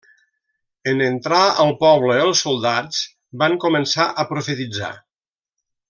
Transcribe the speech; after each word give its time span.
En 0.91 1.03
entrar 1.07 1.41
al 1.65 1.73
poble 1.83 2.15
els 2.23 2.41
soldats 2.47 3.05
van 3.45 3.57
començar 3.67 4.09
a 4.23 4.27
profetitzar. 4.35 4.93